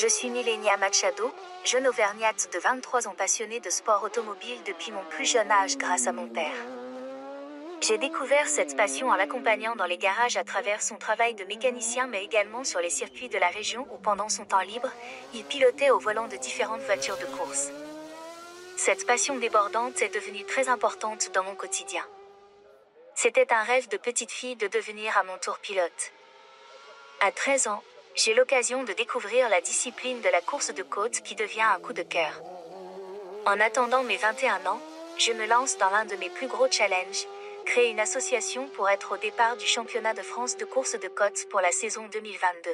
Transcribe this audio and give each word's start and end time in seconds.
Je 0.00 0.06
suis 0.06 0.30
Milenia 0.30 0.76
Machado, 0.76 1.28
jeune 1.64 1.88
auvergnate 1.88 2.52
de 2.52 2.60
23 2.60 3.08
ans 3.08 3.16
passionnée 3.18 3.58
de 3.58 3.68
sport 3.68 4.04
automobile 4.04 4.58
depuis 4.64 4.92
mon 4.92 5.02
plus 5.10 5.24
jeune 5.24 5.50
âge 5.50 5.76
grâce 5.76 6.06
à 6.06 6.12
mon 6.12 6.28
père. 6.28 6.54
J'ai 7.80 7.98
découvert 7.98 8.46
cette 8.46 8.76
passion 8.76 9.08
en 9.08 9.16
l'accompagnant 9.16 9.74
dans 9.74 9.86
les 9.86 9.98
garages 9.98 10.36
à 10.36 10.44
travers 10.44 10.82
son 10.82 10.98
travail 10.98 11.34
de 11.34 11.42
mécanicien 11.46 12.06
mais 12.06 12.22
également 12.22 12.62
sur 12.62 12.78
les 12.78 12.90
circuits 12.90 13.28
de 13.28 13.38
la 13.38 13.48
région 13.48 13.88
où 13.92 13.98
pendant 13.98 14.28
son 14.28 14.44
temps 14.44 14.60
libre, 14.60 14.92
il 15.34 15.42
pilotait 15.42 15.90
au 15.90 15.98
volant 15.98 16.28
de 16.28 16.36
différentes 16.36 16.82
voitures 16.82 17.18
de 17.18 17.36
course. 17.36 17.72
Cette 18.76 19.04
passion 19.04 19.36
débordante 19.36 20.00
est 20.00 20.14
devenue 20.14 20.44
très 20.44 20.68
importante 20.68 21.32
dans 21.34 21.42
mon 21.42 21.56
quotidien. 21.56 22.06
C'était 23.16 23.52
un 23.52 23.64
rêve 23.64 23.88
de 23.88 23.96
petite 23.96 24.30
fille 24.30 24.54
de 24.54 24.68
devenir 24.68 25.18
à 25.18 25.24
mon 25.24 25.38
tour 25.38 25.58
pilote. 25.58 26.12
À 27.20 27.32
13 27.32 27.66
ans, 27.66 27.82
j'ai 28.18 28.34
l'occasion 28.34 28.82
de 28.82 28.92
découvrir 28.94 29.48
la 29.48 29.60
discipline 29.60 30.20
de 30.20 30.28
la 30.28 30.40
course 30.40 30.74
de 30.74 30.82
côte 30.82 31.20
qui 31.20 31.36
devient 31.36 31.62
un 31.62 31.78
coup 31.78 31.92
de 31.92 32.02
cœur. 32.02 32.42
En 33.46 33.60
attendant 33.60 34.02
mes 34.02 34.16
21 34.16 34.66
ans, 34.66 34.80
je 35.18 35.32
me 35.32 35.46
lance 35.46 35.78
dans 35.78 35.90
l'un 35.90 36.04
de 36.04 36.16
mes 36.16 36.28
plus 36.28 36.48
gros 36.48 36.68
challenges, 36.68 37.26
créer 37.64 37.90
une 37.90 38.00
association 38.00 38.66
pour 38.70 38.88
être 38.88 39.14
au 39.14 39.16
départ 39.18 39.56
du 39.56 39.66
championnat 39.66 40.14
de 40.14 40.22
France 40.22 40.56
de 40.56 40.64
course 40.64 40.98
de 40.98 41.06
côte 41.06 41.48
pour 41.48 41.60
la 41.60 41.70
saison 41.70 42.08
2022. 42.12 42.70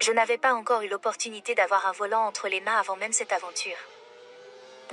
Je 0.00 0.12
n'avais 0.12 0.38
pas 0.38 0.54
encore 0.54 0.82
eu 0.82 0.88
l'opportunité 0.88 1.56
d'avoir 1.56 1.86
un 1.88 1.92
volant 1.92 2.24
entre 2.24 2.48
les 2.48 2.60
mains 2.60 2.78
avant 2.78 2.96
même 2.96 3.12
cette 3.12 3.32
aventure. 3.32 3.76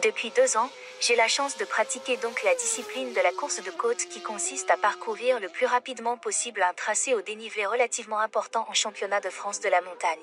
Depuis 0.04 0.30
deux 0.30 0.58
ans, 0.58 0.70
j'ai 1.00 1.16
la 1.16 1.28
chance 1.28 1.58
de 1.58 1.66
pratiquer 1.66 2.18
donc 2.18 2.44
la 2.44 2.54
discipline 2.54 3.14
de 3.14 3.22
la 3.22 3.32
course 3.32 3.64
de 3.64 3.72
côte 3.72 3.98
qui 3.98 4.22
consiste 4.22 4.70
à 4.70 4.78
parcourir 4.78 5.40
le 5.40 5.50
plus 5.50 5.66
rapidement 5.66 6.18
possible 6.18 6.62
un 6.62 6.74
tracé 6.74 7.16
au 7.16 7.22
dénivelé 7.22 7.66
relativement 7.66 8.20
important 8.20 8.68
en 8.70 8.74
championnat 8.74 9.22
de 9.22 9.32
France 9.32 9.60
de 9.60 9.70
la 9.70 9.82
montagne. 9.82 10.18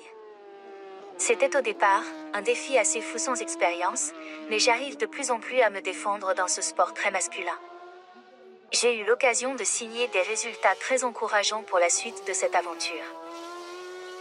C'était 1.17 1.57
au 1.57 1.61
départ 1.61 2.03
un 2.33 2.41
défi 2.41 2.77
assez 2.77 3.01
fou 3.01 3.17
sans 3.17 3.41
expérience, 3.41 4.11
mais 4.49 4.59
j'arrive 4.59 4.95
de 4.97 5.05
plus 5.05 5.29
en 5.29 5.39
plus 5.39 5.61
à 5.61 5.69
me 5.69 5.81
défendre 5.81 6.33
dans 6.35 6.47
ce 6.47 6.61
sport 6.61 6.93
très 6.93 7.11
masculin. 7.11 7.59
J'ai 8.71 8.97
eu 8.97 9.05
l'occasion 9.05 9.55
de 9.55 9.63
signer 9.63 10.07
des 10.07 10.21
résultats 10.21 10.75
très 10.79 11.03
encourageants 11.03 11.63
pour 11.63 11.79
la 11.79 11.89
suite 11.89 12.25
de 12.27 12.33
cette 12.33 12.55
aventure. 12.55 13.24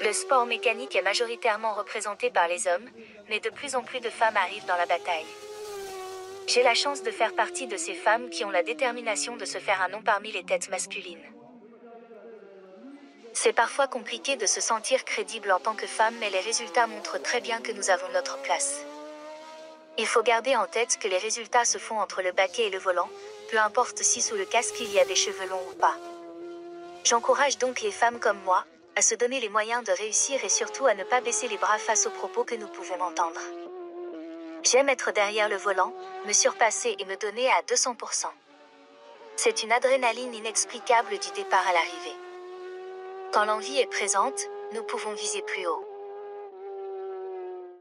Le 0.01 0.13
sport 0.13 0.47
mécanique 0.47 0.97
est 0.97 1.03
majoritairement 1.03 1.75
représenté 1.75 2.31
par 2.31 2.49
les 2.49 2.67
hommes, 2.67 2.89
mais 3.29 3.41
de 3.41 3.51
plus 3.51 3.77
en 3.77 3.83
plus 3.83 4.01
de 4.01 4.11
femmes 4.11 4.37
arrivent 4.37 4.67
dans 4.67 4.77
la 4.77 4.87
bataille. 4.87 5.27
J'ai 6.47 6.63
la 6.63 6.75
chance 6.75 7.03
de 7.03 7.11
faire 7.11 7.35
partie 7.35 7.67
de 7.67 7.77
ces 7.77 7.95
femmes 7.95 8.29
qui 8.29 8.45
ont 8.45 8.51
la 8.51 8.63
détermination 8.63 9.37
de 9.37 9.45
se 9.45 9.59
faire 9.59 9.81
un 9.81 9.89
nom 9.89 10.03
parmi 10.03 10.31
les 10.33 10.45
têtes 10.45 10.69
masculines. 10.69 11.25
C'est 13.33 13.53
parfois 13.53 13.89
compliqué 13.89 14.37
de 14.37 14.47
se 14.47 14.61
sentir 14.61 15.05
crédible 15.05 15.51
en 15.51 15.59
tant 15.59 15.75
que 15.75 15.87
femme, 15.87 16.15
mais 16.21 16.31
les 16.31 16.41
résultats 16.41 16.87
montrent 16.87 17.21
très 17.21 17.41
bien 17.41 17.61
que 17.61 17.73
nous 17.73 17.91
avons 17.91 18.09
notre 18.13 18.39
place. 18.43 18.85
Il 19.97 20.07
faut 20.07 20.23
garder 20.23 20.55
en 20.57 20.67
tête 20.67 20.99
que 20.99 21.09
les 21.09 21.19
résultats 21.19 21.65
se 21.65 21.79
font 21.79 21.99
entre 21.99 22.21
le 22.21 22.33
baquet 22.33 22.67
et 22.67 22.71
le 22.71 22.79
volant, 22.79 23.09
peu 23.51 23.59
importe 23.59 23.99
si 24.03 24.21
sous 24.21 24.37
le 24.37 24.45
casque 24.45 24.81
il 24.81 24.93
y 24.93 25.01
a 25.01 25.05
des 25.05 25.15
cheveux 25.15 25.49
longs 25.49 25.67
ou 25.71 25.75
pas. 25.75 25.97
J'encourage 27.05 27.59
donc 27.59 27.81
les 27.81 27.93
femmes 27.93 28.19
comme 28.19 28.41
moi, 28.45 28.65
à 28.97 29.03
se 29.03 29.15
donner 29.15 29.41
les 29.41 29.49
moyens 29.49 29.85
de 29.85 29.93
réussir 29.93 30.45
et 30.45 30.49
surtout 30.49 30.87
à 30.87 30.95
ne 30.95 31.05
pas 31.05 31.21
baisser 31.21 31.49
les 31.49 31.59
bras 31.59 31.79
face 31.79 32.07
aux 32.07 32.11
propos 32.11 32.45
que 32.45 32.55
nous 32.55 32.69
pouvons 32.69 33.01
entendre. 33.01 33.41
J'aime 34.63 34.89
être 34.89 35.13
derrière 35.13 35.49
le 35.49 35.57
volant, 35.57 35.93
me 36.27 36.33
surpasser 36.33 36.97
et 36.99 37.05
me 37.05 37.17
donner 37.17 37.49
à 37.51 37.63
200%. 37.63 38.27
C'est 39.37 39.63
une 39.63 39.73
adrénaline 39.73 40.35
inexplicable 40.35 41.19
du 41.19 41.31
départ 41.35 41.67
à 41.69 41.73
l'arrivée. 41.73 42.17
Quand 43.33 43.45
l'envie 43.45 43.81
est 43.81 43.91
présente, 43.91 44.41
nous 44.73 44.85
pouvons 44.85 45.13
viser 45.13 45.43
plus 45.43 45.67
haut. 45.67 45.94